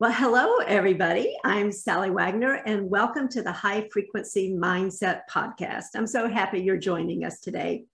[0.00, 1.36] Well, hello, everybody.
[1.44, 5.88] I'm Sally Wagner, and welcome to the High Frequency Mindset Podcast.
[5.94, 7.84] I'm so happy you're joining us today,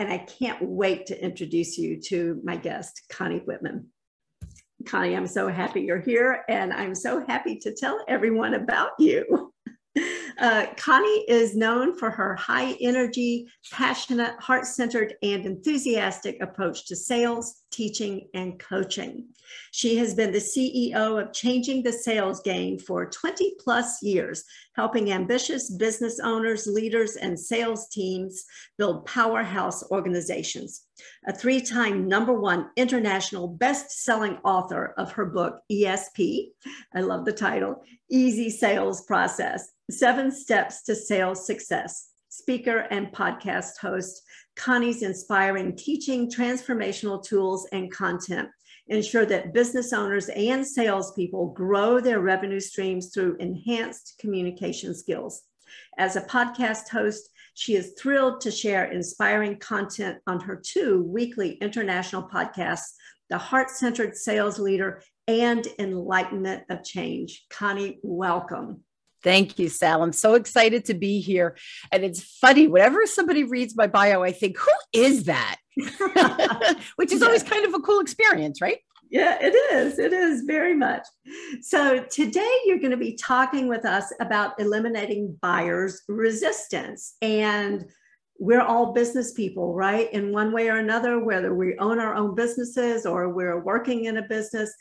[0.00, 3.86] and I can't wait to introduce you to my guest, Connie Whitman.
[4.86, 9.52] Connie, I'm so happy you're here, and I'm so happy to tell everyone about you.
[10.40, 16.96] Uh, Connie is known for her high energy, passionate, heart centered, and enthusiastic approach to
[16.96, 19.26] sales, teaching, and coaching.
[19.70, 24.44] She has been the CEO of Changing the Sales Game for 20 plus years,
[24.76, 28.44] helping ambitious business owners, leaders, and sales teams
[28.78, 30.86] build powerhouse organizations.
[31.26, 36.48] A three time number one international best selling author of her book, ESP.
[36.94, 42.08] I love the title Easy Sales Process Seven Steps to Sales Success.
[42.28, 44.21] Speaker and podcast host,
[44.56, 48.48] Connie's inspiring teaching, transformational tools, and content
[48.88, 55.42] ensure that business owners and salespeople grow their revenue streams through enhanced communication skills.
[55.98, 61.52] As a podcast host, she is thrilled to share inspiring content on her two weekly
[61.54, 62.94] international podcasts,
[63.30, 67.46] The Heart Centered Sales Leader and Enlightenment of Change.
[67.50, 68.82] Connie, welcome.
[69.22, 70.02] Thank you, Sal.
[70.02, 71.56] I'm so excited to be here.
[71.90, 75.58] And it's funny, whenever somebody reads my bio, I think, who is that?
[76.96, 77.26] Which is yeah.
[77.26, 78.78] always kind of a cool experience, right?
[79.10, 79.98] Yeah, it is.
[79.98, 81.06] It is very much.
[81.60, 87.14] So, today you're going to be talking with us about eliminating buyer's resistance.
[87.20, 87.84] And
[88.38, 90.10] we're all business people, right?
[90.12, 94.16] In one way or another, whether we own our own businesses or we're working in
[94.16, 94.74] a business,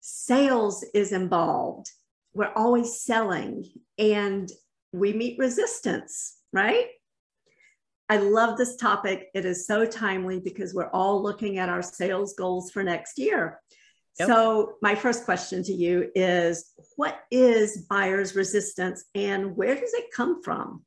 [0.00, 1.90] sales is involved
[2.34, 3.64] we're always selling
[3.98, 4.50] and
[4.92, 6.86] we meet resistance, right?
[8.08, 9.28] I love this topic.
[9.34, 13.60] It is so timely because we're all looking at our sales goals for next year.
[14.18, 14.28] Yep.
[14.28, 20.06] So, my first question to you is what is buyer's resistance and where does it
[20.14, 20.84] come from?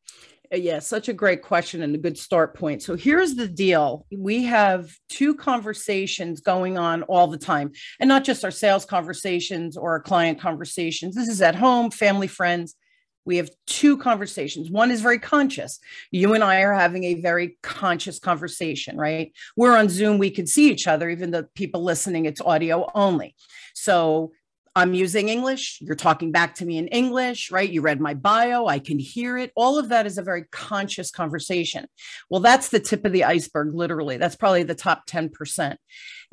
[0.54, 2.84] Uh, yeah, such a great question and a good start point.
[2.84, 4.06] So here's the deal.
[4.16, 9.76] We have two conversations going on all the time, and not just our sales conversations
[9.78, 11.16] or our client conversations.
[11.16, 12.76] This is at home, family, friends.
[13.26, 14.70] We have two conversations.
[14.70, 15.80] One is very conscious.
[16.12, 19.32] You and I are having a very conscious conversation, right?
[19.56, 23.36] We're on Zoom, we can see each other, even the people listening, it's audio only.
[23.74, 24.34] So
[24.76, 25.78] I'm using English.
[25.82, 27.70] You're talking back to me in English, right?
[27.70, 28.66] You read my bio.
[28.66, 29.52] I can hear it.
[29.56, 31.86] All of that is a very conscious conversation.
[32.30, 34.18] Well, that's the tip of the iceberg, literally.
[34.18, 35.76] That's probably the top 10%.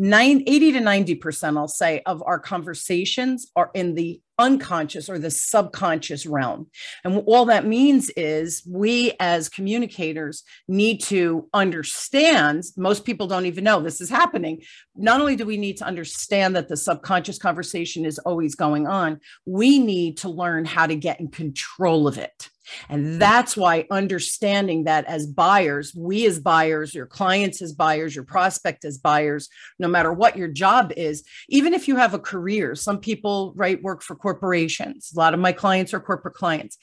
[0.02, 5.30] Nine, 80 to 90%, I'll say, of our conversations are in the unconscious or the
[5.30, 6.68] subconscious realm.
[7.04, 13.62] And all that means is we as communicators need to understand, most people don't even
[13.62, 14.62] know this is happening.
[14.96, 19.20] Not only do we need to understand that the subconscious conversation is always going on,
[19.44, 22.48] we need to learn how to get in control of it.
[22.88, 28.24] And that's why understanding that as buyers, we as buyers, your clients as buyers, your
[28.24, 29.48] prospect as buyers,
[29.78, 33.82] no matter what your job is, even if you have a career, some people, right,
[33.82, 35.12] work for corporations.
[35.14, 36.78] A lot of my clients are corporate clients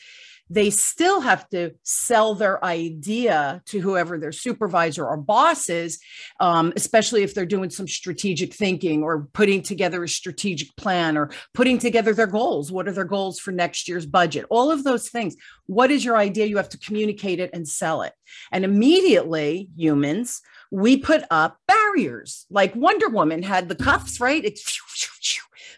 [0.49, 5.99] they still have to sell their idea to whoever their supervisor or boss is,
[6.39, 11.29] um, especially if they're doing some strategic thinking or putting together a strategic plan or
[11.53, 12.71] putting together their goals.
[12.71, 14.45] What are their goals for next year's budget?
[14.49, 15.35] All of those things.
[15.65, 16.45] What is your idea?
[16.45, 18.13] You have to communicate it and sell it.
[18.51, 20.41] And immediately, humans,
[20.71, 22.45] we put up barriers.
[22.49, 24.43] Like Wonder Woman had the cuffs, right?
[24.43, 24.79] It's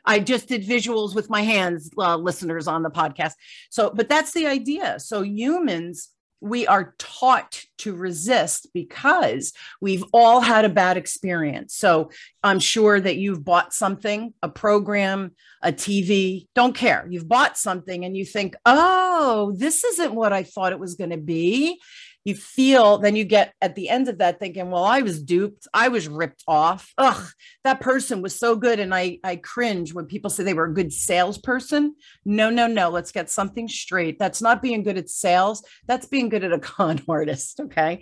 [0.09, 3.33] I just did visuals with my hands, uh, listeners on the podcast.
[3.69, 4.99] So, but that's the idea.
[4.99, 6.09] So, humans,
[6.41, 11.75] we are taught to resist because we've all had a bad experience.
[11.75, 12.09] So,
[12.43, 17.05] I'm sure that you've bought something, a program, a TV, don't care.
[17.07, 21.11] You've bought something and you think, oh, this isn't what I thought it was going
[21.11, 21.79] to be
[22.25, 25.67] you feel then you get at the end of that thinking well i was duped
[25.73, 27.31] i was ripped off ugh
[27.63, 30.73] that person was so good and i i cringe when people say they were a
[30.73, 31.95] good salesperson
[32.25, 36.29] no no no let's get something straight that's not being good at sales that's being
[36.29, 37.99] good at a con artist okay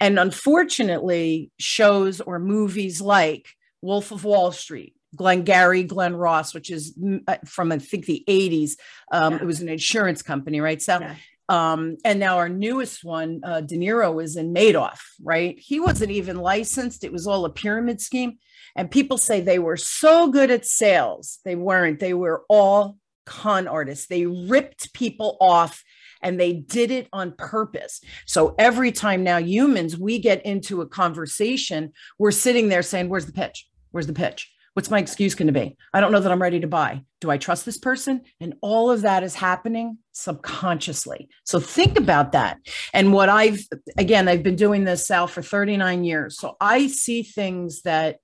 [0.00, 3.48] and unfortunately shows or movies like
[3.82, 8.22] wolf of wall street Glengarry Glen Ross, which is mm, uh, from I think the
[8.28, 8.72] 80s.
[9.10, 9.38] Um, yeah.
[9.40, 10.82] It was an insurance company, right?
[10.82, 11.14] So yeah.
[11.48, 15.58] Um, and now our newest one, uh, De Niro, is in Madoff, right?
[15.58, 17.04] He wasn't even licensed.
[17.04, 18.38] It was all a pyramid scheme.
[18.76, 21.38] And people say they were so good at sales.
[21.44, 22.00] They weren't.
[22.00, 24.06] They were all con artists.
[24.06, 25.82] They ripped people off
[26.22, 28.00] and they did it on purpose.
[28.26, 33.26] So every time now humans, we get into a conversation, we're sitting there saying, Where's
[33.26, 33.68] the pitch?
[33.90, 34.50] Where's the pitch?
[34.78, 35.76] What's my excuse going to be?
[35.92, 37.02] I don't know that I'm ready to buy.
[37.20, 38.20] Do I trust this person?
[38.38, 41.28] And all of that is happening subconsciously.
[41.42, 42.58] So think about that.
[42.94, 43.58] And what I've,
[43.96, 46.38] again, I've been doing this, Sal, for 39 years.
[46.38, 48.18] So I see things that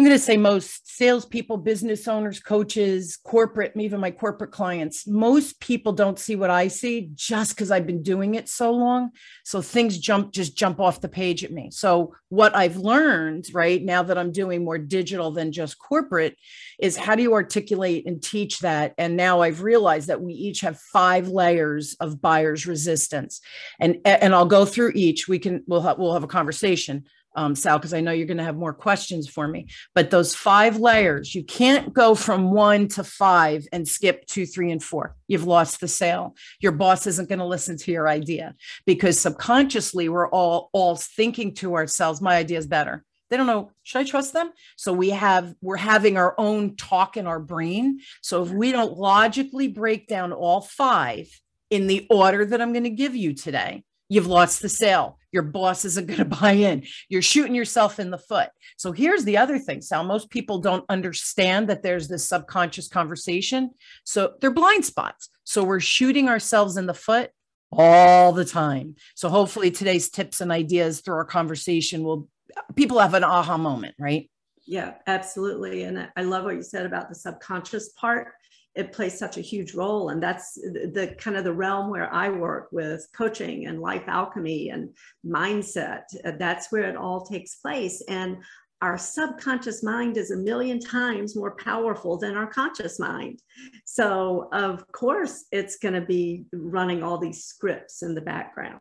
[0.00, 5.60] I'm going to say most salespeople, business owners, coaches, corporate, even my corporate clients, most
[5.60, 9.10] people don't see what I see just because I've been doing it so long.
[9.44, 11.70] So things jump, just jump off the page at me.
[11.70, 16.34] So what I've learned, right now that I'm doing more digital than just corporate,
[16.78, 18.94] is how do you articulate and teach that?
[18.96, 23.42] And now I've realized that we each have five layers of buyer's resistance,
[23.78, 25.28] and and I'll go through each.
[25.28, 27.04] We can we'll have, we'll have a conversation
[27.36, 29.68] um, Sal, because I know you're going to have more questions for me.
[29.94, 34.70] But those five layers, you can't go from one to five and skip two, three,
[34.70, 35.16] and four.
[35.28, 36.34] You've lost the sale.
[36.60, 38.54] Your boss isn't going to listen to your idea
[38.86, 43.70] because subconsciously we're all all thinking to ourselves, "My idea is better." They don't know,
[43.84, 44.50] should I trust them?
[44.76, 48.00] So we have we're having our own talk in our brain.
[48.22, 51.28] So if we don't logically break down all five
[51.70, 55.19] in the order that I'm going to give you today, you've lost the sale.
[55.32, 56.84] Your boss isn't going to buy in.
[57.08, 58.48] You're shooting yourself in the foot.
[58.76, 60.04] So here's the other thing, Sal.
[60.04, 63.70] Most people don't understand that there's this subconscious conversation.
[64.04, 65.28] So they're blind spots.
[65.44, 67.30] So we're shooting ourselves in the foot
[67.72, 68.96] all the time.
[69.14, 72.28] So hopefully today's tips and ideas through our conversation will
[72.74, 74.28] people have an aha moment, right?
[74.66, 75.84] Yeah, absolutely.
[75.84, 78.32] And I love what you said about the subconscious part
[78.74, 80.10] it plays such a huge role.
[80.10, 84.04] And that's the, the, kind of the realm where i work with coaching and life
[84.06, 84.90] alchemy and
[85.26, 86.02] mindset.
[86.38, 88.02] That's where it all takes place.
[88.08, 88.38] And
[88.82, 93.42] our subconscious mind is a million times more powerful than our conscious mind.
[93.84, 98.80] So of course it's going to be running all these scripts in the background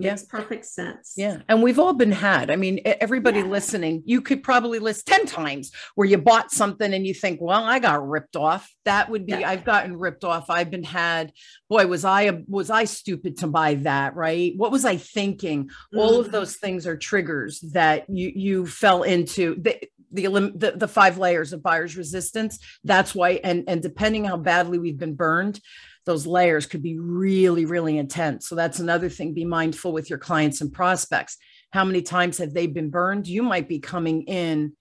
[0.00, 0.38] Makes yeah.
[0.38, 1.14] perfect sense.
[1.16, 1.38] Yeah.
[1.48, 2.50] And we've all been had.
[2.50, 3.46] I mean, everybody yeah.
[3.46, 7.62] listening, you could probably list 10 times where you bought something and you think, well,
[7.62, 8.70] I got ripped off.
[8.84, 9.48] That would be, yeah.
[9.48, 10.50] I've gotten ripped off.
[10.50, 11.32] I've been had,
[11.68, 14.16] boy, was I, was I stupid to buy that?
[14.16, 14.52] Right.
[14.56, 15.64] What was I thinking?
[15.64, 15.98] Mm-hmm.
[15.98, 16.32] All of mm-hmm.
[16.32, 19.56] those things are triggers that you, you fell into.
[19.60, 19.78] The,
[20.12, 20.26] the,
[20.56, 24.98] the the five layers of buyer's resistance that's why and and depending how badly we've
[24.98, 25.60] been burned
[26.06, 28.48] those layers could be really, really intense.
[28.48, 29.34] So that's another thing.
[29.34, 31.36] Be mindful with your clients and prospects.
[31.72, 33.26] How many times have they been burned?
[33.26, 34.72] You might be coming in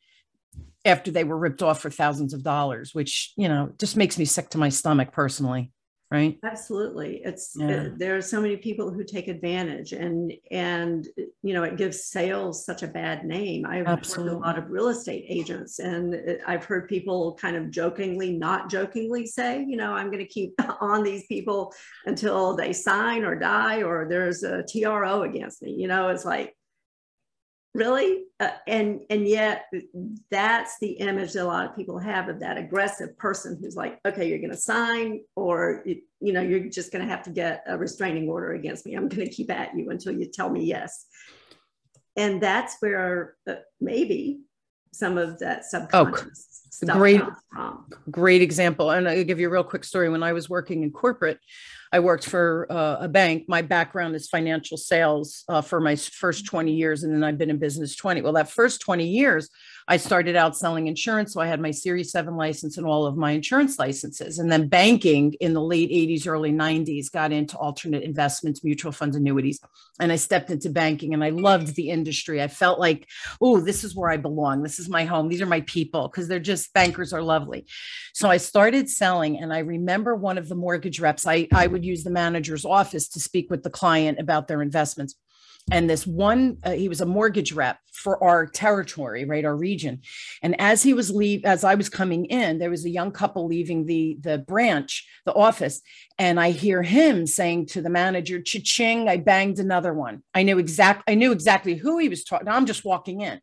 [0.85, 4.25] after they were ripped off for thousands of dollars, which, you know, just makes me
[4.25, 5.71] sick to my stomach personally
[6.11, 7.67] right absolutely it's yeah.
[7.67, 11.07] it, there are so many people who take advantage and and
[11.43, 14.33] you know it gives sales such a bad name i've absolutely.
[14.33, 17.69] worked with a lot of real estate agents and uh, i've heard people kind of
[17.69, 21.71] jokingly not jokingly say you know i'm going to keep on these people
[22.05, 26.55] until they sign or die or there's a TRO against me you know it's like
[27.73, 28.23] really?
[28.39, 29.65] Uh, and and yet
[30.31, 33.99] that's the image that a lot of people have of that aggressive person who's like
[34.07, 37.63] okay you're going to sign or you know you're just going to have to get
[37.67, 38.95] a restraining order against me.
[38.95, 41.05] I'm going to keep at you until you tell me yes.
[42.15, 44.41] And that's where uh, maybe
[44.91, 47.21] some of that oh, subconscious great
[48.09, 50.91] great example and i'll give you a real quick story when i was working in
[50.91, 51.39] corporate
[51.91, 53.45] I worked for uh, a bank.
[53.47, 57.49] My background is financial sales uh, for my first 20 years, and then I've been
[57.49, 58.21] in business 20.
[58.21, 59.49] Well, that first 20 years,
[59.87, 61.33] I started out selling insurance.
[61.33, 64.37] So I had my Series 7 license and all of my insurance licenses.
[64.37, 69.15] And then banking in the late 80s, early 90s got into alternate investments, mutual funds,
[69.15, 69.59] annuities.
[69.99, 72.39] And I stepped into banking and I loved the industry.
[72.39, 73.07] I felt like,
[73.41, 74.61] oh, this is where I belong.
[74.61, 75.27] This is my home.
[75.27, 77.65] These are my people because they're just bankers are lovely.
[78.13, 79.37] So I started selling.
[79.37, 83.07] And I remember one of the mortgage reps, I, I would use the manager's office
[83.09, 85.15] to speak with the client about their investments
[85.71, 90.01] and this one uh, he was a mortgage rep for our territory right our region.
[90.41, 93.47] And as he was leave as i was coming in there was a young couple
[93.47, 95.81] leaving the the branch the office
[96.17, 100.23] and i hear him saying to the manager cha-ching i banged another one.
[100.33, 103.39] I knew exact i knew exactly who he was talking i'm just walking in.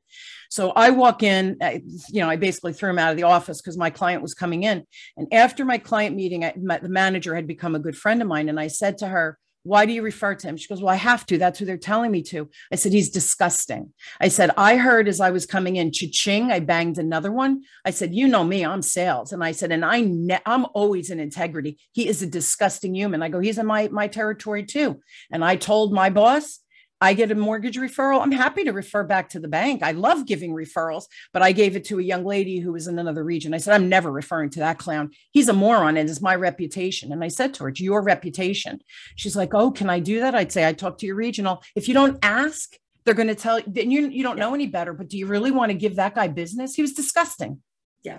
[0.51, 3.61] So i walk in I, you know i basically threw him out of the office
[3.61, 4.85] because my client was coming in.
[5.17, 8.29] And after my client meeting I, my, the manager had become a good friend of
[8.29, 10.57] mine and i said to her why do you refer to him?
[10.57, 11.39] She goes, Well, I have to.
[11.39, 12.49] That's who they're telling me to.
[12.73, 13.93] I said, He's disgusting.
[14.21, 17.63] I said, I heard as I was coming in, cha-ching, I banged another one.
[17.85, 19.33] I said, You know me, I'm sales.
[19.33, 21.79] And I said, And I ne- I'm always in integrity.
[21.93, 23.23] He is a disgusting human.
[23.23, 25.01] I go, He's in my, my territory too.
[25.33, 26.61] And I told my boss,
[27.01, 28.23] I get a mortgage referral.
[28.23, 29.83] I'm happy to refer back to the bank.
[29.83, 32.99] I love giving referrals, but I gave it to a young lady who was in
[32.99, 33.53] another region.
[33.53, 35.11] I said, I'm never referring to that clown.
[35.31, 37.13] He's a moron and it's my reputation.
[37.13, 38.81] And I said to her, It's your reputation.
[39.17, 40.35] She's like, Oh, can I do that?
[40.35, 41.63] I'd say, I talk to your regional.
[41.75, 45.09] If you don't ask, they're going to tell you you don't know any better but
[45.09, 47.63] do you really want to give that guy business he was disgusting
[48.03, 48.19] yeah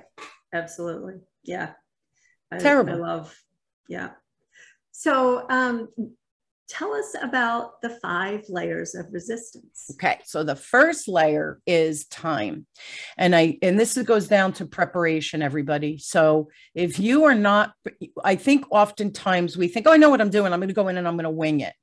[0.53, 1.71] absolutely yeah
[2.57, 3.37] terrible I, I love
[3.89, 4.11] yeah
[4.91, 5.89] so um
[6.67, 9.89] tell us about the five layers of resistance.
[9.93, 12.65] Okay so the first layer is time.
[13.17, 15.97] And i and this goes down to preparation everybody.
[15.97, 17.73] So if you are not
[18.23, 20.53] i think oftentimes we think oh i know what i'm doing.
[20.53, 21.73] I'm going to go in and i'm going to wing it.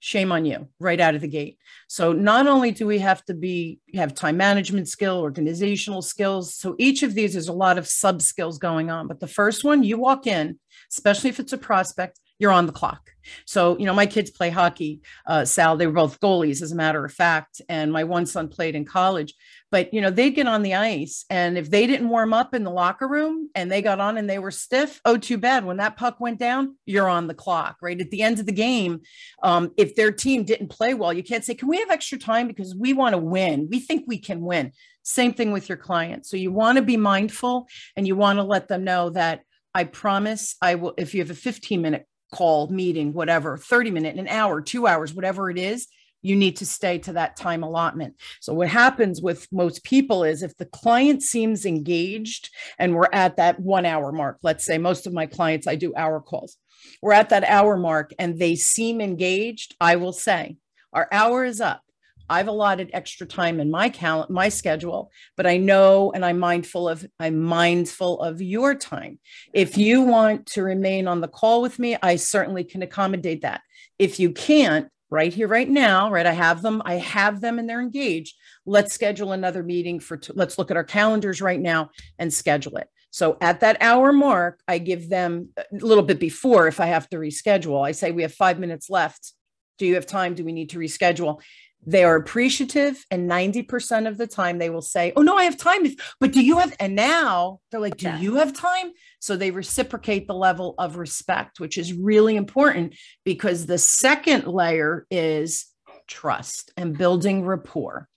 [0.00, 1.58] Shame on you right out of the gate.
[1.86, 6.74] So not only do we have to be have time management skill organizational skills so
[6.78, 9.06] each of these is a lot of sub skills going on.
[9.06, 10.58] But the first one you walk in
[10.90, 13.12] especially if it's a prospect you're on the clock.
[13.46, 16.74] So, you know, my kids play hockey, uh, Sal, they were both goalies, as a
[16.74, 17.62] matter of fact.
[17.68, 19.34] And my one son played in college,
[19.70, 21.24] but, you know, they'd get on the ice.
[21.30, 24.28] And if they didn't warm up in the locker room and they got on and
[24.28, 25.64] they were stiff, oh, too bad.
[25.64, 28.00] When that puck went down, you're on the clock, right?
[28.00, 29.02] At the end of the game,
[29.44, 32.48] um, if their team didn't play well, you can't say, can we have extra time
[32.48, 33.68] because we want to win?
[33.70, 34.72] We think we can win.
[35.04, 36.26] Same thing with your client.
[36.26, 39.42] So you want to be mindful and you want to let them know that
[39.74, 44.16] I promise I will, if you have a 15 minute call, meeting, whatever, 30 minute,
[44.16, 45.86] an hour, two hours, whatever it is,
[46.22, 48.14] you need to stay to that time allotment.
[48.40, 53.36] So what happens with most people is if the client seems engaged and we're at
[53.36, 56.56] that 1 hour mark, let's say most of my clients I do hour calls.
[57.00, 60.56] We're at that hour mark and they seem engaged, I will say,
[60.92, 61.82] our hour is up.
[62.28, 66.88] I've allotted extra time in my cal- my schedule, but I know and I'm mindful
[66.88, 69.18] of I'm mindful of your time.
[69.52, 73.62] If you want to remain on the call with me, I certainly can accommodate that.
[73.98, 76.24] If you can't, right here right now, right?
[76.24, 78.34] I have them, I have them and they're engaged.
[78.64, 82.78] Let's schedule another meeting for t- let's look at our calendars right now and schedule
[82.78, 82.88] it.
[83.10, 87.10] So at that hour mark, I give them a little bit before if I have
[87.10, 87.86] to reschedule.
[87.86, 89.34] I say we have 5 minutes left.
[89.76, 90.34] Do you have time?
[90.34, 91.42] Do we need to reschedule?
[91.84, 95.56] They are appreciative and 90% of the time they will say oh no i have
[95.56, 95.84] time
[96.20, 98.92] but do you have and now they're like do you have time?
[99.20, 105.06] So they reciprocate the level of respect which is really important because the second layer
[105.10, 105.66] is
[106.06, 108.08] trust and building rapport.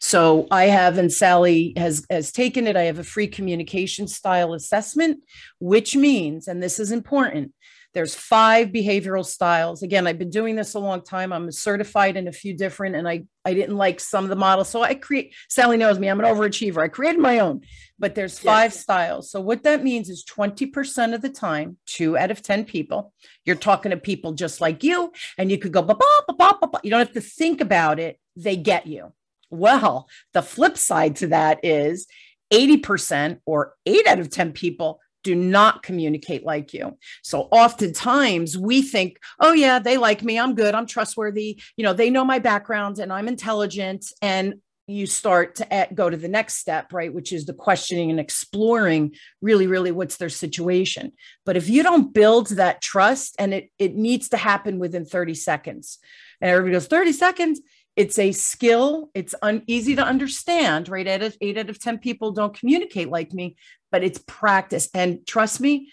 [0.00, 4.54] So i have and sally has has taken it i have a free communication style
[4.54, 5.22] assessment
[5.60, 7.52] which means and this is important
[7.94, 9.82] there's five behavioral styles.
[9.82, 11.32] Again, I've been doing this a long time.
[11.32, 14.68] I'm certified in a few different, and I I didn't like some of the models,
[14.68, 15.34] so I create.
[15.48, 16.08] Sally knows me.
[16.08, 16.82] I'm an overachiever.
[16.82, 17.62] I created my own,
[17.98, 18.80] but there's five yes.
[18.80, 19.30] styles.
[19.30, 23.12] So what that means is 20% of the time, two out of 10 people,
[23.44, 26.68] you're talking to people just like you, and you could go ba ba ba ba
[26.68, 26.80] ba.
[26.82, 28.18] You don't have to think about it.
[28.36, 29.12] They get you.
[29.50, 32.06] Well, the flip side to that is
[32.52, 36.96] 80% or eight out of 10 people do not communicate like you.
[37.22, 40.38] So oftentimes we think, oh, yeah, they like me.
[40.38, 40.74] I'm good.
[40.74, 41.60] I'm trustworthy.
[41.76, 44.06] You know, they know my background and I'm intelligent.
[44.22, 44.54] And
[44.88, 47.12] you start to go to the next step, right?
[47.12, 51.12] Which is the questioning and exploring really, really what's their situation.
[51.44, 55.34] But if you don't build that trust and it, it needs to happen within 30
[55.34, 55.98] seconds,
[56.40, 57.60] and everybody goes, 30 seconds
[57.98, 62.32] it's a skill it's un- easy to understand right eight, eight out of 10 people
[62.32, 63.56] don't communicate like me
[63.90, 64.88] but it's practice.
[64.92, 65.90] And trust me,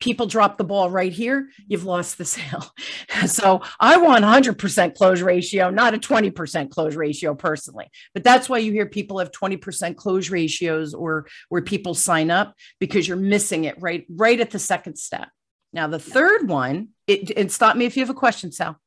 [0.00, 2.64] people drop the ball right here, you've lost the sale.
[3.26, 7.90] so I want 100% close ratio, not a 20% close ratio personally.
[8.14, 12.54] But that's why you hear people have 20% close ratios or where people sign up
[12.78, 15.28] because you're missing it right, right at the second step.
[15.72, 18.80] Now, the third one, it, and stop me if you have a question, Sal.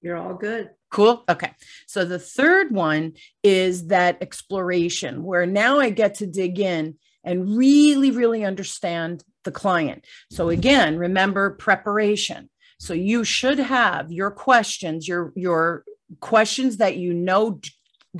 [0.00, 0.70] You're all good.
[0.90, 1.24] Cool.
[1.28, 1.52] Okay.
[1.86, 7.56] So the third one is that exploration where now I get to dig in and
[7.56, 10.04] really, really understand the client.
[10.30, 12.48] So again, remember preparation.
[12.78, 15.84] So you should have your questions, your your
[16.20, 17.60] questions that you know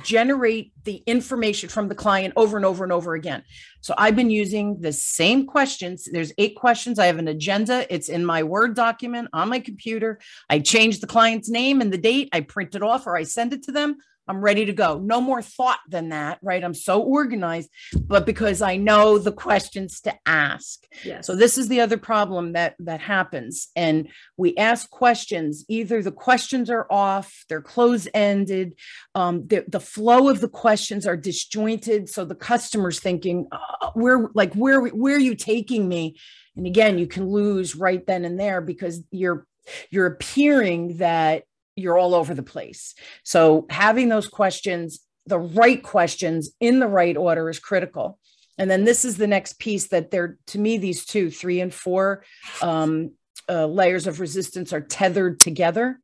[0.03, 3.43] generate the information from the client over and over and over again.
[3.81, 6.07] So I've been using the same questions.
[6.11, 6.99] There's eight questions.
[6.99, 7.91] I have an agenda.
[7.93, 10.19] It's in my Word document on my computer.
[10.49, 12.29] I change the client's name and the date.
[12.33, 13.97] I print it off or I send it to them.
[14.29, 14.99] I'm ready to go.
[14.99, 16.63] No more thought than that, right?
[16.63, 17.69] I'm so organized,
[18.05, 20.85] but because I know the questions to ask.
[21.03, 21.25] Yes.
[21.25, 23.69] So this is the other problem that that happens.
[23.75, 28.75] And we ask questions, either the questions are off, they're close-ended,
[29.15, 32.07] um, the, the flow of the questions are disjointed.
[32.07, 36.17] So the customer's thinking, oh, where like where where are you taking me?
[36.55, 39.47] And again, you can lose right then and there because you're
[39.89, 41.43] you're appearing that
[41.79, 42.93] you're all over the place.
[43.23, 48.19] So having those questions, the right questions in the right order is critical.
[48.57, 51.73] And then this is the next piece that they're, to me, these two, three and
[51.73, 52.25] four
[52.61, 53.11] um,
[53.47, 55.99] uh, layers of resistance are tethered together.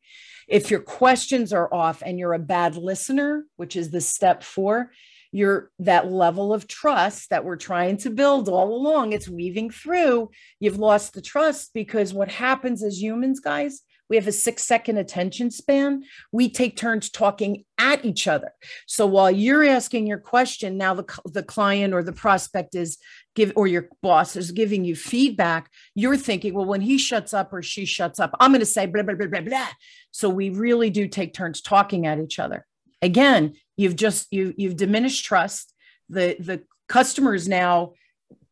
[0.47, 4.91] If your questions are off and you're a bad listener, which is the step four,
[5.31, 10.29] you're that level of trust that we're trying to build all along, it's weaving through.
[10.61, 14.97] You've lost the trust because what happens as humans, guys, we have a six second
[14.97, 16.03] attention span.
[16.31, 18.51] We take turns talking at each other.
[18.85, 22.97] So while you're asking your question, now the, the client or the prospect is
[23.35, 25.69] give or your boss is giving you feedback.
[25.95, 28.85] You're thinking, well, when he shuts up or she shuts up, I'm going to say
[28.85, 29.69] blah, blah, blah, blah, blah.
[30.11, 32.65] So we really do take turns talking at each other.
[33.01, 35.73] Again, you've just you you've diminished trust.
[36.09, 37.93] The the customers now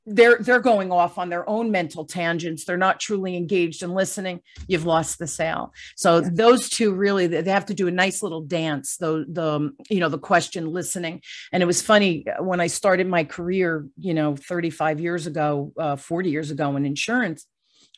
[0.05, 2.65] they're they're going off on their own mental tangents.
[2.65, 4.41] They're not truly engaged in listening.
[4.67, 5.74] You've lost the sale.
[5.95, 6.29] So yeah.
[6.31, 10.10] those two really they have to do a nice little dance the the you know
[10.10, 11.22] the question listening.
[11.51, 15.72] And it was funny uh, when i started my career you know 35 years ago
[15.77, 17.45] uh, 40 years ago in insurance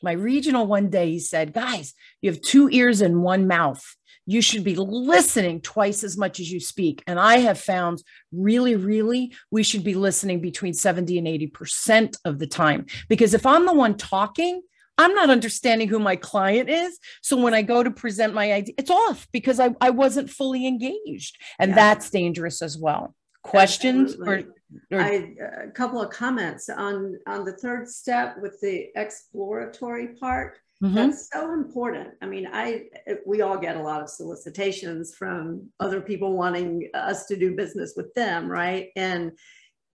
[0.02, 3.84] my regional one day he said guys you have two ears and one mouth
[4.26, 7.04] you should be listening twice as much as you speak.
[7.06, 12.40] And I have found really, really, we should be listening between 70 and 80% of
[12.40, 12.88] the time.
[13.08, 14.62] Because if I'm the one talking,
[14.98, 16.98] I'm not understanding who my client is.
[17.22, 20.66] So when I go to present my idea, it's off because I, I wasn't fully
[20.66, 21.38] engaged.
[21.60, 21.76] And yeah.
[21.76, 23.14] that's dangerous as well.
[23.46, 24.44] Questions or,
[24.92, 25.36] or I,
[25.68, 30.96] a couple of comments on on the third step with the exploratory part Mm-hmm.
[30.96, 32.10] That's so important.
[32.22, 32.88] I mean, I
[33.26, 37.94] we all get a lot of solicitations from other people wanting us to do business
[37.96, 38.90] with them, right?
[38.96, 39.32] And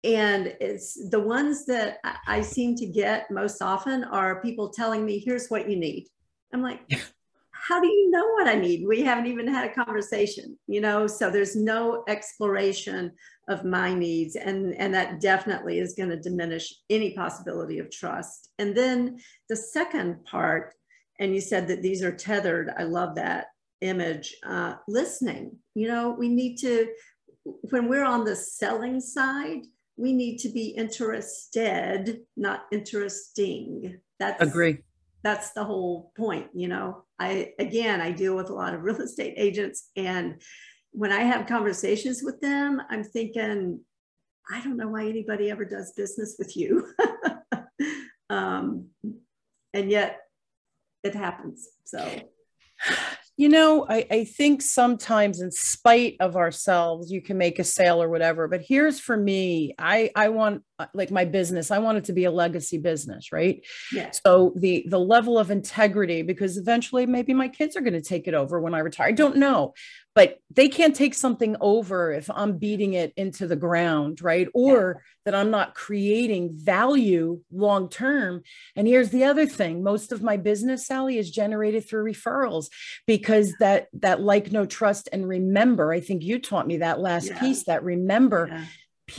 [0.06, 5.20] and it's the ones that I seem to get most often are people telling me,
[5.20, 6.08] "Here's what you need."
[6.54, 6.80] I'm like,
[7.70, 8.88] how do you know what I need?
[8.88, 11.06] We haven't even had a conversation, you know?
[11.06, 13.12] So there's no exploration
[13.48, 14.36] of my needs.
[14.36, 18.50] And, and that definitely is going to diminish any possibility of trust.
[18.58, 20.74] And then the second part,
[21.20, 22.72] and you said that these are tethered.
[22.76, 23.48] I love that
[23.82, 24.36] image.
[24.44, 26.88] Uh, listening, you know, we need to,
[27.70, 29.62] when we're on the selling side,
[29.96, 34.00] we need to be interested, not interesting.
[34.18, 34.80] That's agree.
[35.24, 37.04] That's the whole point, you know.
[37.20, 40.42] I again, I deal with a lot of real estate agents, and
[40.92, 43.82] when I have conversations with them, I'm thinking,
[44.52, 46.88] I don't know why anybody ever does business with you.
[48.30, 48.88] um,
[49.74, 50.22] and yet
[51.04, 51.68] it happens.
[51.86, 52.10] So
[53.40, 58.04] you know, I, I think sometimes in spite of ourselves, you can make a sale
[58.04, 58.50] or whatever.
[58.50, 62.14] But here's for me, I I want Uh, like my business, I want it to
[62.14, 63.66] be a legacy business, right?
[63.92, 64.12] Yeah.
[64.26, 68.28] So the the level of integrity, because eventually maybe my kids are going to take
[68.28, 69.08] it over when I retire.
[69.08, 69.74] I don't know
[70.20, 74.48] but they can't take something over if I'm beating it into the ground, right?
[74.54, 75.02] Or yeah.
[75.24, 78.42] that I'm not creating value long term.
[78.76, 82.68] And here's the other thing most of my business, Sally, is generated through referrals
[83.08, 87.28] because that, that like, no trust, and remember, I think you taught me that last
[87.28, 87.40] yeah.
[87.40, 88.68] piece that remember.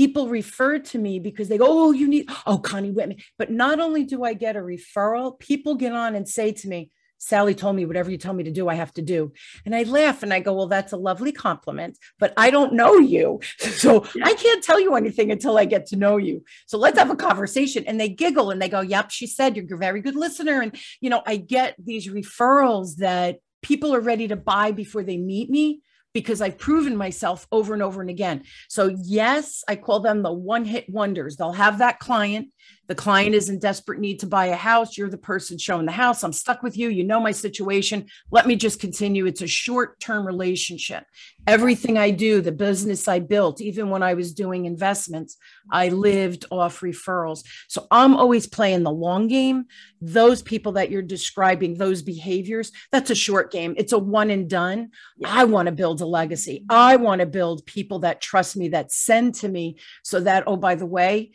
[0.01, 3.19] People refer to me because they go, Oh, you need, oh, Connie Whitman.
[3.37, 6.91] But not only do I get a referral, people get on and say to me,
[7.19, 9.35] Sally told me whatever you tell me to do, I have to do.
[9.67, 12.97] And I laugh and I go, Well, that's a lovely compliment, but I don't know
[12.97, 13.41] you.
[13.59, 14.07] So.
[14.25, 16.45] I can't tell you anything until I get to know you.
[16.67, 17.85] So let's have a conversation.
[17.87, 20.63] And they giggle and they go, Yep, she said you're a very good listener.
[20.63, 25.19] And, you know, I get these referrals that people are ready to buy before they
[25.19, 28.45] meet me because I've proven myself over and over and again.
[28.69, 31.37] So, yes, I call them the one hit wonders.
[31.37, 32.49] They'll have that client
[32.91, 34.99] the client is in desperate need to buy a house.
[34.99, 36.25] You're the person showing the house.
[36.25, 36.89] I'm stuck with you.
[36.89, 38.07] You know my situation.
[38.33, 39.27] Let me just continue.
[39.27, 41.05] It's a short term relationship.
[41.47, 45.37] Everything I do, the business I built, even when I was doing investments,
[45.71, 47.45] I lived off referrals.
[47.69, 49.67] So I'm always playing the long game.
[50.01, 53.73] Those people that you're describing, those behaviors, that's a short game.
[53.79, 54.91] It's a one and done.
[55.25, 56.65] I want to build a legacy.
[56.69, 60.57] I want to build people that trust me, that send to me so that, oh,
[60.57, 61.31] by the way,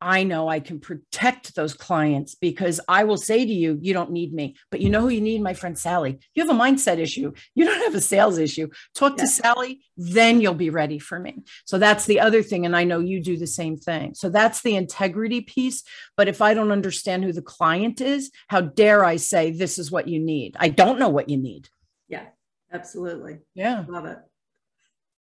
[0.00, 4.12] I know I can protect those clients because I will say to you, you don't
[4.12, 6.20] need me, but you know who you need, my friend Sally.
[6.34, 7.32] You have a mindset issue.
[7.54, 8.68] You don't have a sales issue.
[8.94, 9.24] Talk yeah.
[9.24, 11.38] to Sally, then you'll be ready for me.
[11.64, 12.64] So that's the other thing.
[12.64, 14.14] And I know you do the same thing.
[14.14, 15.82] So that's the integrity piece.
[16.16, 19.90] But if I don't understand who the client is, how dare I say this is
[19.90, 20.56] what you need?
[20.58, 21.68] I don't know what you need.
[22.08, 22.26] Yeah,
[22.72, 23.38] absolutely.
[23.54, 23.84] Yeah.
[23.88, 24.18] Love it.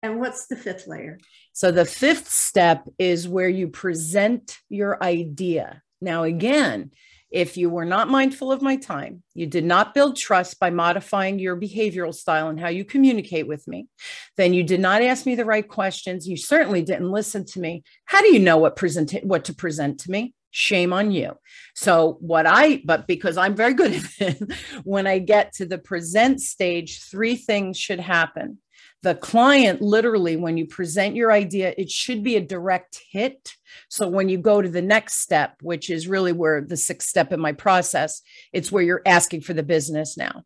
[0.04, 1.18] And what's the fifth layer?
[1.54, 5.80] So the fifth step is where you present your idea.
[6.02, 6.90] Now, again,
[7.30, 11.38] if you were not mindful of my time, you did not build trust by modifying
[11.38, 13.88] your behavioral style and how you communicate with me,
[14.36, 16.28] then you did not ask me the right questions.
[16.28, 17.82] You certainly didn't listen to me.
[18.04, 20.34] How do you know what present what to present to me?
[20.56, 21.32] shame on you.
[21.74, 24.52] So, what I, but because I'm very good at it,
[24.84, 28.58] when I get to the present stage, three things should happen.
[29.04, 33.52] The client, literally, when you present your idea, it should be a direct hit.
[33.90, 37.30] So, when you go to the next step, which is really where the sixth step
[37.30, 38.22] in my process,
[38.54, 40.44] it's where you're asking for the business now.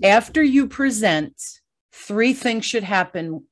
[0.00, 1.34] After you present,
[1.90, 3.42] three things should happen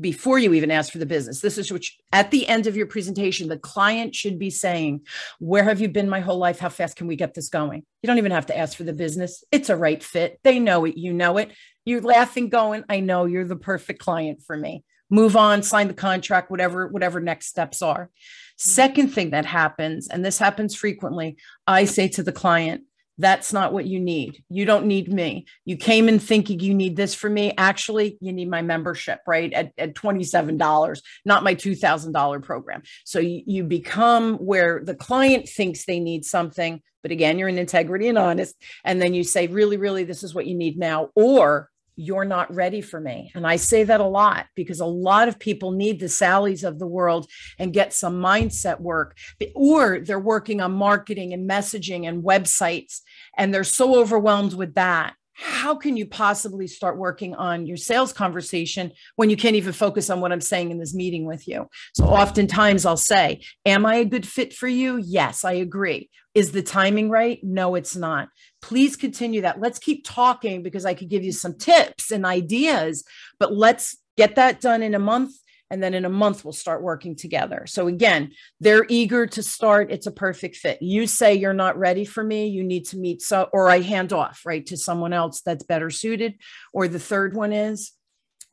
[0.00, 1.40] before you even ask for the business.
[1.40, 5.06] This is which at the end of your presentation, the client should be saying,
[5.38, 6.58] Where have you been my whole life?
[6.58, 7.84] How fast can we get this going?
[8.02, 9.44] You don't even have to ask for the business.
[9.50, 10.40] It's a right fit.
[10.44, 10.96] They know it.
[10.96, 11.52] You know it.
[11.84, 14.84] You're laughing, going, I know you're the perfect client for me.
[15.10, 18.04] Move on, sign the contract, whatever, whatever next steps are.
[18.04, 18.10] Mm-hmm.
[18.56, 22.84] Second thing that happens, and this happens frequently, I say to the client,
[23.18, 24.42] that's not what you need.
[24.48, 25.46] You don't need me.
[25.64, 27.52] You came in thinking you need this for me.
[27.58, 29.52] Actually, you need my membership, right?
[29.52, 32.82] At, at $27, not my $2,000 program.
[33.04, 37.58] So you, you become where the client thinks they need something, but again, you're in
[37.58, 38.54] integrity and honest.
[38.84, 41.10] And then you say, really, really, this is what you need now.
[41.14, 43.30] Or you're not ready for me.
[43.34, 46.78] And I say that a lot because a lot of people need the Sallys of
[46.78, 47.28] the world
[47.58, 49.16] and get some mindset work,
[49.54, 53.00] or they're working on marketing and messaging and websites,
[53.36, 55.14] and they're so overwhelmed with that.
[55.34, 60.10] How can you possibly start working on your sales conversation when you can't even focus
[60.10, 61.68] on what I'm saying in this meeting with you?
[61.94, 64.98] So, oftentimes I'll say, Am I a good fit for you?
[64.98, 66.10] Yes, I agree.
[66.34, 67.40] Is the timing right?
[67.42, 68.28] No, it's not.
[68.62, 69.60] Please continue that.
[69.60, 73.04] Let's keep talking because I could give you some tips and ideas,
[73.38, 75.32] but let's get that done in a month.
[75.70, 77.64] And then in a month, we'll start working together.
[77.66, 79.90] So again, they're eager to start.
[79.90, 80.82] It's a perfect fit.
[80.82, 82.48] You say you're not ready for me.
[82.48, 85.88] You need to meet so, or I hand off right to someone else that's better
[85.88, 86.34] suited.
[86.74, 87.92] Or the third one is,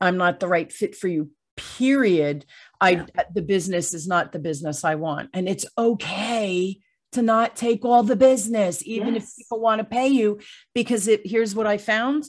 [0.00, 1.30] I'm not the right fit for you
[1.76, 2.46] period
[2.80, 3.04] i yeah.
[3.34, 6.78] the business is not the business i want and it's okay
[7.12, 9.24] to not take all the business, even yes.
[9.24, 10.38] if people want to pay you.
[10.74, 12.24] Because it, here's what I found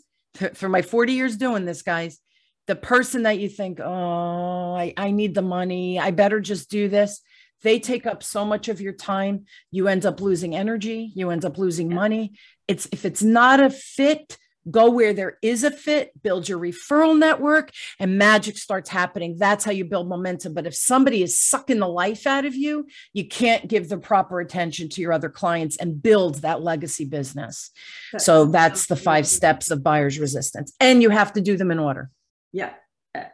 [0.54, 2.20] for my 40 years doing this, guys.
[2.68, 6.88] The person that you think, oh, I, I need the money, I better just do
[6.90, 7.22] this.
[7.64, 9.46] They take up so much of your time.
[9.70, 11.12] You end up losing energy.
[11.16, 12.34] You end up losing money.
[12.68, 14.38] It's if it's not a fit,
[14.70, 19.38] go where there is a fit, build your referral network, and magic starts happening.
[19.38, 20.54] That's how you build momentum.
[20.54, 24.40] But if somebody is sucking the life out of you, you can't give the proper
[24.40, 27.72] attention to your other clients and build that legacy business.
[28.12, 30.74] That's so that's the five steps of buyer's resistance.
[30.80, 32.12] And you have to do them in order.
[32.52, 32.74] Yeah,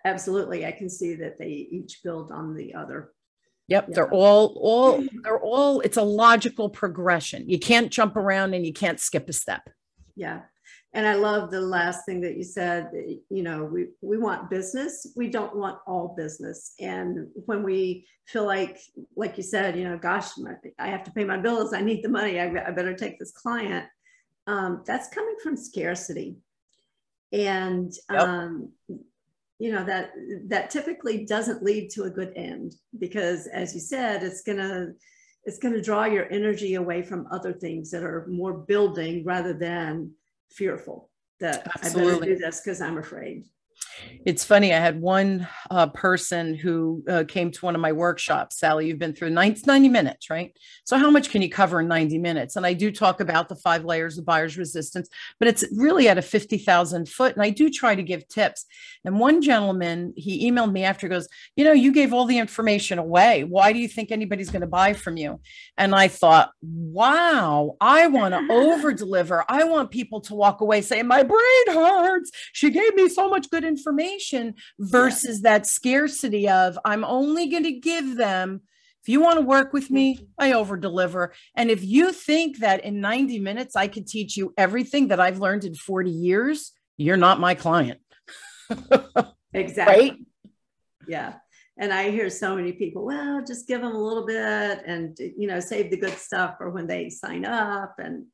[0.05, 0.65] absolutely.
[0.65, 3.11] I can see that they each build on the other.
[3.69, 3.95] Yep, yeah.
[3.95, 7.49] they're all all they're all it's a logical progression.
[7.49, 9.69] You can't jump around and you can't skip a step.
[10.15, 10.43] Yeah
[10.93, 12.91] and I love the last thing that you said.
[13.29, 15.07] You know, we we want business.
[15.15, 16.73] We don't want all business.
[16.79, 18.79] And when we feel like,
[19.15, 21.73] like you said, you know, gosh, my, I have to pay my bills.
[21.73, 22.39] I need the money.
[22.39, 23.85] I, I better take this client.
[24.47, 26.37] Um, that's coming from scarcity,
[27.33, 28.21] and yep.
[28.21, 28.71] um,
[29.59, 30.11] you know that
[30.47, 34.93] that typically doesn't lead to a good end because, as you said, it's gonna
[35.47, 39.53] it's going to draw your energy away from other things that are more building rather
[39.53, 40.11] than
[40.51, 42.13] fearful that Absolutely.
[42.13, 43.45] I better do this because I'm afraid.
[44.25, 44.73] It's funny.
[44.73, 48.59] I had one uh, person who uh, came to one of my workshops.
[48.59, 50.55] Sally, you've been through 90, 90, minutes, right?
[50.83, 52.55] So, how much can you cover in 90 minutes?
[52.57, 55.07] And I do talk about the five layers of buyer's resistance,
[55.39, 57.35] but it's really at a 50,000 foot.
[57.35, 58.65] And I do try to give tips.
[59.05, 62.99] And one gentleman, he emailed me after, goes, You know, you gave all the information
[62.99, 63.45] away.
[63.45, 65.39] Why do you think anybody's going to buy from you?
[65.77, 69.45] And I thought, Wow, I want to over deliver.
[69.47, 72.31] I want people to walk away saying, My brain hurts.
[72.51, 75.51] She gave me so much good information information versus yeah.
[75.51, 78.61] that scarcity of I'm only going to give them
[79.03, 80.25] if you want to work with me, mm-hmm.
[80.37, 81.33] I over deliver.
[81.55, 85.39] And if you think that in 90 minutes I could teach you everything that I've
[85.39, 88.01] learned in 40 years, you're not my client.
[89.53, 90.09] exactly.
[90.09, 90.17] Right?
[91.07, 91.35] Yeah.
[91.79, 95.47] And I hear so many people, well, just give them a little bit and, you
[95.47, 97.95] know, save the good stuff for when they sign up.
[97.99, 98.25] And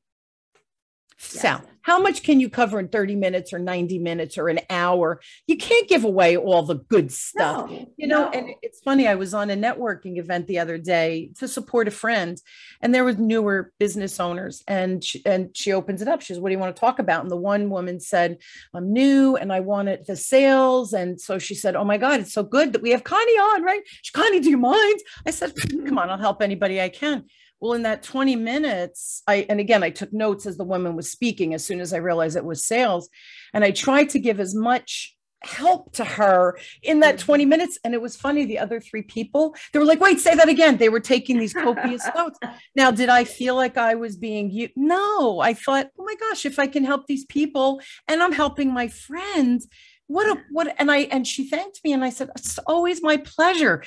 [1.23, 5.19] so, how much can you cover in 30 minutes or 90 minutes or an hour?
[5.47, 7.69] You can't give away all the good stuff.
[7.69, 8.31] No, you know, no.
[8.31, 11.91] and it's funny, I was on a networking event the other day to support a
[11.91, 12.41] friend,
[12.81, 16.21] and there was newer business owners, and she, and she opens it up.
[16.21, 17.21] She says, What do you want to talk about?
[17.21, 18.37] And the one woman said,
[18.73, 20.93] I'm new and I wanted the sales.
[20.93, 23.63] And so she said, Oh my God, it's so good that we have Connie on,
[23.63, 23.81] right?
[24.01, 24.99] She, Connie, do you mind?
[25.25, 27.25] I said, mm, Come on, I'll help anybody I can.
[27.63, 31.09] Well, in that 20 minutes, I, and again, I took notes as the woman was
[31.09, 33.07] speaking as soon as I realized it was sales.
[33.53, 37.25] And I tried to give as much help to her in that Mm-hmm.
[37.25, 37.79] 20 minutes.
[37.85, 38.43] And it was funny.
[38.43, 40.75] The other three people, they were like, wait, say that again.
[40.75, 42.37] They were taking these copious notes.
[42.75, 44.67] Now, did I feel like I was being you?
[44.75, 48.73] No, I thought, oh my gosh, if I can help these people and I'm helping
[48.73, 49.69] my friends,
[50.07, 53.17] what a what and I and she thanked me and I said, it's always my
[53.17, 53.83] pleasure.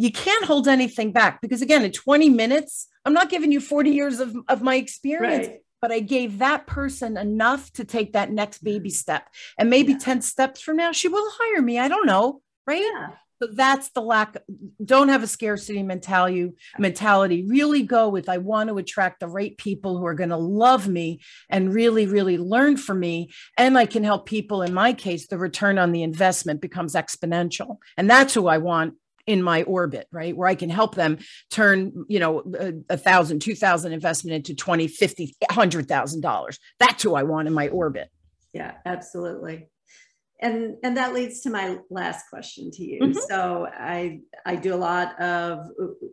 [0.00, 3.90] You can't hold anything back because again, in 20 minutes, I'm not giving you 40
[3.90, 5.48] years of, of my experience.
[5.48, 5.58] Right.
[5.82, 9.28] But I gave that person enough to take that next baby step.
[9.58, 9.98] And maybe Yeah.
[9.98, 11.78] 10 steps from now, she will hire me.
[11.78, 12.40] I don't know.
[12.66, 12.82] Right.
[12.82, 13.08] Yeah.
[13.42, 14.38] So that's the lack.
[14.82, 16.50] Don't have a scarcity mentality.
[16.78, 17.44] Mentality.
[17.46, 18.30] Really go with.
[18.30, 22.06] I want to attract the right people who are going to love me and really,
[22.06, 23.32] really learn from me.
[23.58, 24.62] And I can help people.
[24.62, 28.94] In my case, the return on the investment becomes exponential, and that's who I want
[29.30, 31.18] in my orbit right where i can help them
[31.50, 36.58] turn you know a, a thousand two thousand investment into 20 50 hundred thousand dollars
[36.78, 38.08] that's who i want in my orbit
[38.52, 39.68] Yeah, absolutely.
[40.42, 43.00] And and that leads to my last question to you.
[43.00, 43.16] Mhm.
[43.28, 45.66] So I I do a lot of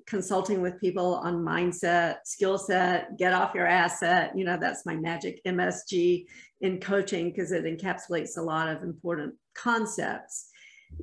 [0.06, 4.38] consulting with people on mindset, skill set, get off your asset.
[4.38, 6.28] You know, that's my magic MSG
[6.60, 10.47] in coaching because it encapsulates a lot of important concepts.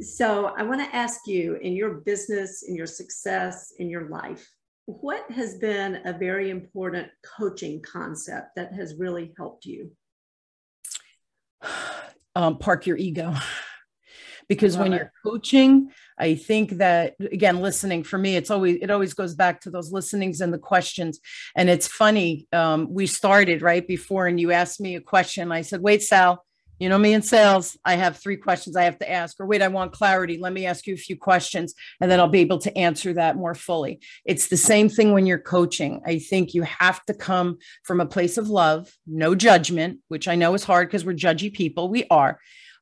[0.01, 4.49] So I want to ask you in your business, in your success, in your life,
[4.87, 9.93] what has been a very important coaching concept that has really helped you?
[12.37, 13.35] um, park your ego.
[14.47, 19.15] Because when you're coaching i think that again listening for me it's always it always
[19.15, 21.19] goes back to those listenings and the questions.
[21.57, 25.51] And it's funny um, we started right before and you asked me a question.
[25.51, 26.45] I said wait sal
[26.79, 29.63] you know me in sales i have three questions i have to ask or wait
[29.63, 30.39] i want clarity.
[30.39, 33.37] Let me ask you a few questions and then i'll be able to answer that
[33.37, 34.01] more fully.
[34.25, 36.01] It's the same thing when you're coaching.
[36.07, 40.35] I think you have to come from a place of love no judgment which i
[40.35, 42.39] know is hard because we're judgy people we are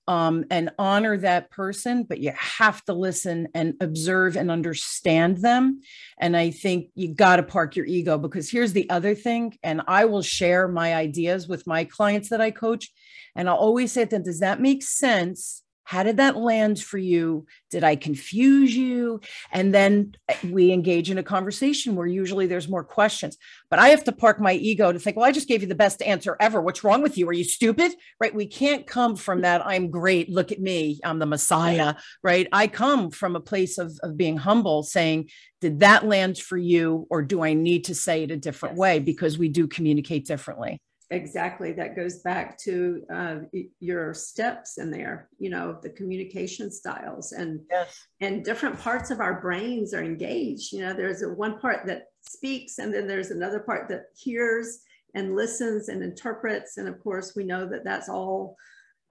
[0.09, 5.81] um, and honor that person, but you have to listen and observe and understand them.
[6.19, 9.57] And I think you got to park your ego because here's the other thing.
[9.62, 12.91] And I will share my ideas with my clients that I coach.
[13.37, 15.62] And I'll always say to them, does that make sense?
[15.85, 17.47] How did that land for you?
[17.71, 19.21] Did I confuse you?
[19.51, 23.37] And then eh, we engage in a conversation where usually there's more questions.
[23.68, 25.75] But I have to park my ego to think, well, I just gave you the
[25.75, 26.61] best answer ever.
[26.61, 27.29] What's wrong with you?
[27.29, 27.92] Are you stupid?
[28.21, 28.35] Right?
[28.35, 29.66] We can't come from that.
[29.66, 30.31] I'm great.
[30.31, 31.01] Look at me.
[31.05, 31.95] I'm the Messiah.
[32.23, 32.47] Right?
[32.53, 37.07] I come from a place of, of being humble, saying, did that land for you?
[37.11, 38.81] Or do I need to say it a different Yes.
[38.81, 38.99] way?
[38.99, 40.81] Because we do communicate differently.
[41.12, 41.72] Exactly.
[41.72, 43.37] That goes back to uh,
[43.81, 47.90] your steps in there you know the communication styles and Yes.
[48.20, 50.72] and different parts of our brains are engaged.
[50.72, 54.81] You know there's a one part that speaks and then there's another part that hears
[55.14, 56.79] and listens and interprets.
[56.79, 58.57] And of course we know that that's all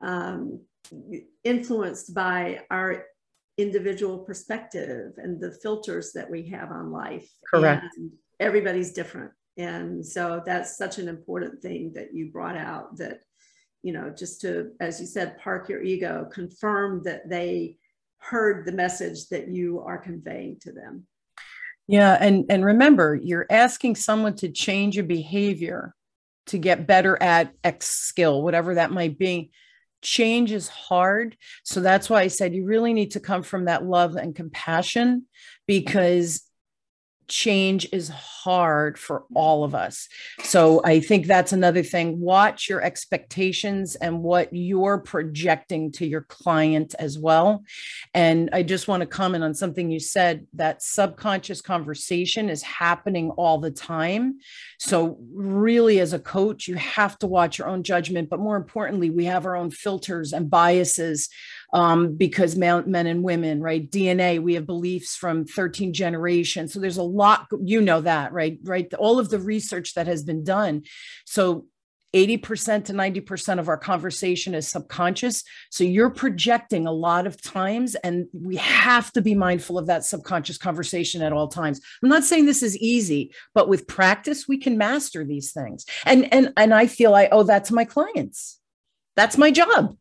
[0.01, 0.59] um,
[1.43, 3.05] influenced by our
[3.57, 7.29] individual perspective and the filters that we have on life.
[7.53, 7.85] Correct.
[7.97, 9.31] and everybody's different
[9.62, 13.21] and so that's such an important thing that you brought out that
[13.84, 17.78] you know just to as you said park your ego confirm that they
[18.17, 21.06] heard the message that you are conveying to them
[21.88, 25.93] Yeah, and and remember, you're asking someone to change a behavior
[26.47, 29.52] to get better at X skill, whatever that might be.
[30.02, 33.86] Change is hard, so that's why I said you really need to come from that
[33.86, 35.26] love and compassion
[35.67, 36.41] because
[37.32, 40.08] change is hard for all of us.
[40.44, 42.20] So I think that's another thing.
[42.20, 47.63] Watch your expectations and what you're projecting to your client as well.
[48.13, 53.32] And I just want to comment on something you said that subconscious conversation is happening
[53.32, 54.39] all the time.
[54.80, 58.30] So, really, as a coach, you have to watch your own judgment.
[58.30, 61.30] But more importantly, we have our own filters and biases
[61.74, 63.89] um, because men, men and women, right?
[63.89, 66.74] DNA, we have beliefs from 13 generations.
[66.74, 68.57] So, there's a lot, you know that, right?
[68.63, 68.93] Right.
[68.95, 70.84] All of the research that has been done.
[71.25, 71.65] So,
[72.13, 75.43] 80% to 90% of our conversation is subconscious.
[75.69, 80.03] So you're projecting a lot of times, and we have to be mindful of that
[80.03, 81.79] subconscious conversation at all times.
[82.03, 85.86] I'm not saying this is easy, but with practice, we can master these things.
[86.05, 88.60] And and and I feel I owe oh, that to my clients.
[89.15, 89.95] That's my job.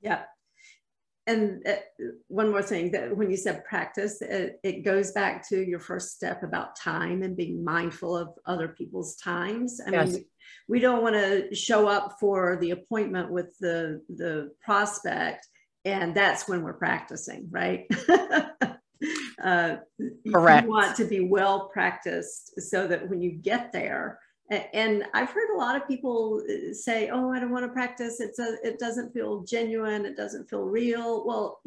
[0.00, 0.22] yeah
[1.26, 1.74] and uh,
[2.28, 6.10] one more thing that when you said practice it, it goes back to your first
[6.16, 10.06] step about time and being mindful of other people's times i Yes.
[10.08, 10.14] mean
[10.68, 15.46] we, we don't want to show up for the appointment with the the prospect
[15.84, 17.86] and that's when we're practicing right
[19.42, 19.76] uh,
[20.32, 20.64] Correct.
[20.64, 24.18] you want to be well practiced so that when you get there
[24.52, 28.20] and I've heard a lot of people uh, say, "Oh, I don't want to practice.
[28.20, 30.04] It's a, it doesn't feel genuine.
[30.04, 31.60] It doesn't feel real." Well,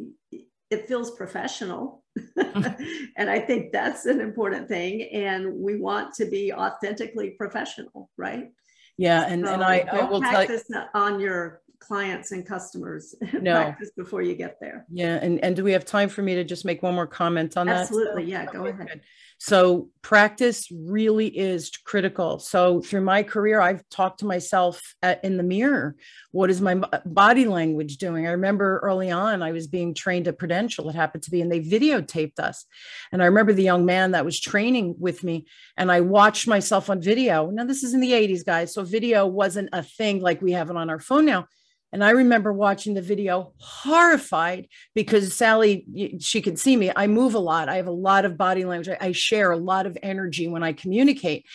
[0.69, 2.03] it feels professional,
[2.35, 5.09] and I think that's an important thing.
[5.13, 8.51] And we want to be authentically professional, right?
[8.97, 13.15] Yeah, and, so and I, I will practice tell you, on your clients and customers.
[13.41, 13.55] No.
[13.55, 14.85] practice before you get there.
[14.91, 17.57] Yeah, and and do we have time for me to just make one more comment
[17.57, 18.31] on Absolutely.
[18.31, 18.47] that?
[18.47, 18.63] Absolutely.
[18.63, 18.87] Yeah, go ahead.
[18.87, 19.01] Good.
[19.37, 22.39] So practice really is critical.
[22.39, 25.95] So through my career, I've talked to myself at, in the mirror.
[26.31, 28.25] What is my body language doing?
[28.25, 30.89] I remember early on, I was being trained at Prudential.
[30.89, 32.65] It happened to be, and they videotaped us.
[33.11, 35.45] And I remember the young man that was training with me,
[35.75, 37.49] and I watched myself on video.
[37.49, 38.73] Now this is in the 80s, guys.
[38.73, 41.47] So video wasn't a thing like we have it on our phone now.
[41.95, 45.85] And I remember watching the video horrified because Sally,
[46.19, 46.91] she can see me.
[46.93, 47.69] I move a lot.
[47.69, 48.93] I have a lot of body language.
[48.99, 51.45] I, share a lot of energy when I communicate.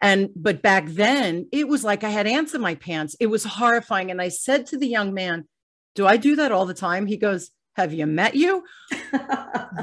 [0.00, 3.14] And, but back then it was like I had ants in my pants.
[3.20, 4.10] It was horrifying.
[4.10, 5.46] And I said to the young man,
[5.94, 7.04] Do I do that all the time?
[7.04, 8.64] He goes, have you met you?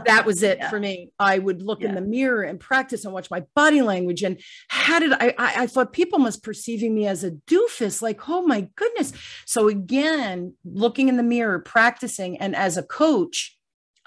[0.06, 0.69] that was it yeah.
[0.69, 1.12] for me.
[1.19, 1.89] I would look yeah.
[1.89, 4.23] in the mirror and practice and watch my body language.
[4.23, 8.30] And how did I, I, I thought people must perceiving me as a doofus, like,
[8.30, 9.13] oh my goodness.
[9.45, 13.57] So again, looking in the mirror, practicing, and as a coach,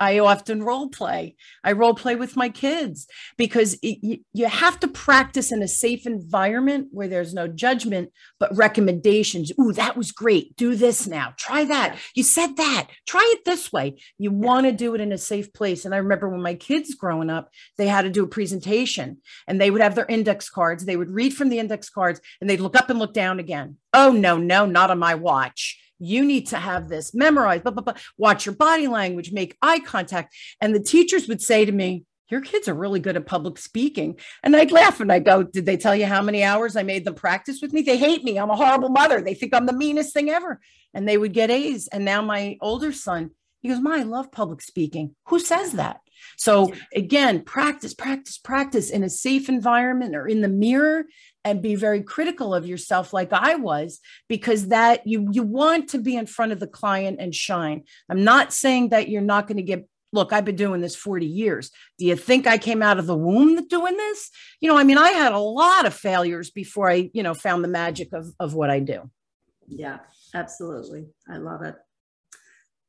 [0.01, 1.37] I often role play.
[1.63, 6.07] I role play with my kids because it, you have to practice in a safe
[6.07, 9.53] environment where there's no judgment, but recommendations.
[9.61, 10.57] Ooh, that was great.
[10.57, 11.35] Do this now.
[11.37, 11.99] Try that.
[12.15, 12.89] You said that.
[13.07, 14.01] Try it this way.
[14.17, 15.85] You want to do it in a safe place.
[15.85, 19.61] And I remember when my kids growing up, they had to do a presentation and
[19.61, 20.87] they would have their index cards.
[20.87, 23.77] They would read from the index cards and they'd look up and look down again.
[23.93, 27.83] Oh, no, no, not on my watch you need to have this memorized, blah, blah,
[27.83, 27.95] blah.
[28.17, 30.35] watch your body language, make eye contact.
[30.61, 34.19] And the teachers would say to me, your kids are really good at public speaking.
[34.43, 37.05] And I'd laugh and I'd go, Did they tell you how many hours I made
[37.05, 37.83] them practice with me?
[37.83, 38.39] They hate me.
[38.39, 39.21] I'm a horrible mother.
[39.21, 40.61] They think I'm the meanest thing ever.
[40.95, 41.89] And they would get A's.
[41.89, 45.15] And now my older son, he goes, Ma, I love public speaking.
[45.27, 46.01] Who says that?
[46.37, 51.05] So again, practice, practice, practice in a safe environment or in the mirror
[51.45, 55.99] and be very critical of yourself like I was because that you you want to
[55.99, 57.85] be in front of the client and shine.
[58.09, 61.27] I'm not saying that you're not going to get look, I've been doing this 40
[61.27, 61.71] years.
[61.99, 64.31] Do you think I came out of the womb doing this?
[64.61, 67.63] You know, I mean, I had a lot of failures before I, you know, found
[67.63, 69.09] the magic of, of what I do.
[69.69, 69.99] Yeah,
[70.35, 71.07] absolutely.
[71.29, 71.77] I love it.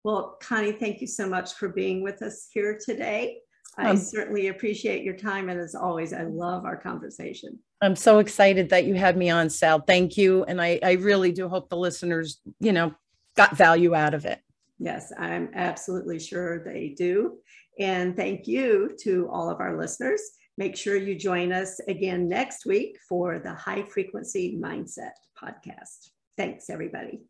[0.03, 3.39] Well, Connie, thank you so much for being with us here today.
[3.77, 5.49] I um, certainly appreciate your time.
[5.49, 7.59] And as always, I love our conversation.
[7.81, 9.81] I'm so excited that you had me on, Sal.
[9.81, 10.43] Thank you.
[10.43, 12.93] And I, I really do hope the listeners, you know,
[13.35, 14.39] got value out of it.
[14.77, 17.37] Yes, I'm absolutely sure they do.
[17.79, 20.21] And thank you to all of our listeners.
[20.57, 25.11] Make sure you join us again next week for the High Frequency Mindset
[25.41, 26.09] podcast.
[26.37, 27.21] Thanks, everybody.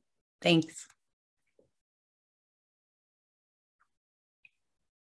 [0.42, 0.88] Thanks.